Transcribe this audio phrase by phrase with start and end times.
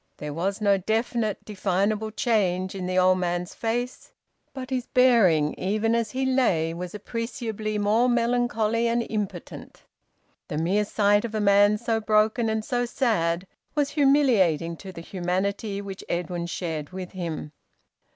[0.17, 4.11] There was no definite, definable change in the old man's face,
[4.51, 9.83] but his bearing, even as he lay, was appreciably more melancholy and impotent.
[10.47, 13.45] The mere sight of a man so broken and so sad
[13.75, 17.51] was humiliating to the humanity which Edwin shared with him.